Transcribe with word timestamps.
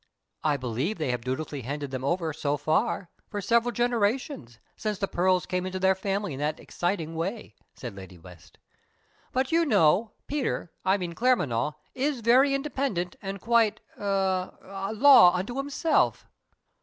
"I 0.43 0.57
believe 0.57 0.97
they 0.97 1.11
have 1.11 1.21
dutifully 1.21 1.61
handed 1.61 1.91
them 1.91 2.03
over 2.03 2.33
so 2.33 2.57
far 2.57 3.11
for 3.29 3.39
several 3.39 3.71
generations, 3.71 4.57
since 4.75 4.97
the 4.97 5.07
pearls 5.07 5.45
came 5.45 5.63
into 5.67 5.77
their 5.77 5.93
family 5.93 6.33
in 6.33 6.39
that 6.39 6.59
exciting 6.59 7.13
way," 7.13 7.53
said 7.75 7.93
Lady 7.95 8.17
West. 8.17 8.57
"But 9.31 9.51
you 9.51 9.63
know, 9.63 10.13
Peter 10.25 10.71
I 10.83 10.97
mean 10.97 11.13
Claremanagh 11.13 11.73
is 11.93 12.21
very 12.21 12.55
independent, 12.55 13.15
and 13.21 13.39
quite 13.39 13.79
er 13.95 14.57
a 14.63 14.91
law 14.91 15.35
unto 15.35 15.57
himself." 15.57 16.25